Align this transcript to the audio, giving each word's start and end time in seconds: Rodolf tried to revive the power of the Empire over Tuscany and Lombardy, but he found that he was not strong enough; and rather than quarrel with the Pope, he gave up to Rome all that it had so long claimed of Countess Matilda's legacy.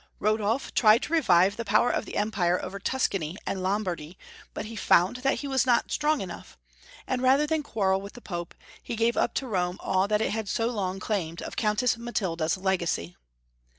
Rodolf 0.17 0.73
tried 0.73 1.03
to 1.03 1.13
revive 1.13 1.57
the 1.57 1.63
power 1.63 1.91
of 1.91 2.05
the 2.05 2.17
Empire 2.17 2.59
over 2.65 2.79
Tuscany 2.79 3.37
and 3.45 3.61
Lombardy, 3.61 4.17
but 4.51 4.65
he 4.65 4.75
found 4.75 5.17
that 5.17 5.41
he 5.41 5.47
was 5.47 5.63
not 5.63 5.91
strong 5.91 6.21
enough; 6.21 6.57
and 7.05 7.21
rather 7.21 7.45
than 7.45 7.61
quarrel 7.61 8.01
with 8.01 8.13
the 8.13 8.19
Pope, 8.21 8.55
he 8.81 8.95
gave 8.95 9.15
up 9.15 9.35
to 9.35 9.47
Rome 9.47 9.77
all 9.79 10.07
that 10.07 10.19
it 10.21 10.31
had 10.31 10.49
so 10.49 10.65
long 10.69 10.99
claimed 10.99 11.43
of 11.43 11.55
Countess 11.55 11.97
Matilda's 11.97 12.57
legacy. 12.57 13.15